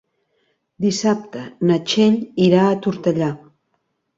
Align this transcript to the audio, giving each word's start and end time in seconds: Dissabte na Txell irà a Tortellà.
Dissabte 0.85 1.43
na 1.71 1.77
Txell 1.91 2.17
irà 2.49 2.65
a 2.71 2.75
Tortellà. 2.87 3.33